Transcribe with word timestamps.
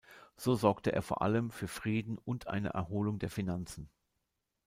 So 0.35 0.55
sorgte 0.55 0.91
er 0.91 1.03
vor 1.03 1.21
allem 1.21 1.51
für 1.51 1.67
Frieden 1.67 2.17
und 2.17 2.47
eine 2.47 2.69
Erholung 2.69 3.19
der 3.19 3.29
Finanzen. 3.29 3.87